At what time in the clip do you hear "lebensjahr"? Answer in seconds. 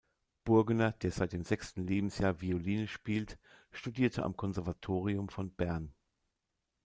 1.85-2.41